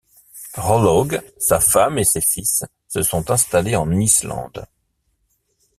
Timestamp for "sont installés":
3.03-3.75